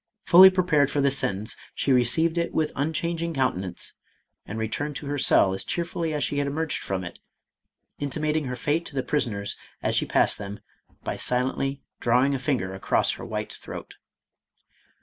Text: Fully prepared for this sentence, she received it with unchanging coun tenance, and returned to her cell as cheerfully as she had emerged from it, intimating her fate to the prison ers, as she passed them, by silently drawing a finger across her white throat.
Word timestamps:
Fully 0.25 0.49
prepared 0.49 0.89
for 0.89 0.99
this 0.99 1.19
sentence, 1.19 1.55
she 1.75 1.91
received 1.93 2.39
it 2.39 2.55
with 2.55 2.71
unchanging 2.75 3.35
coun 3.35 3.53
tenance, 3.53 3.91
and 4.47 4.57
returned 4.57 4.95
to 4.95 5.05
her 5.05 5.19
cell 5.19 5.53
as 5.53 5.63
cheerfully 5.63 6.11
as 6.11 6.23
she 6.23 6.39
had 6.39 6.47
emerged 6.47 6.81
from 6.81 7.03
it, 7.03 7.19
intimating 7.99 8.45
her 8.45 8.55
fate 8.55 8.83
to 8.87 8.95
the 8.95 9.03
prison 9.03 9.35
ers, 9.35 9.55
as 9.83 9.95
she 9.95 10.07
passed 10.07 10.39
them, 10.39 10.59
by 11.03 11.17
silently 11.17 11.83
drawing 11.99 12.33
a 12.33 12.39
finger 12.39 12.73
across 12.73 13.11
her 13.11 13.23
white 13.25 13.53
throat. 13.53 13.93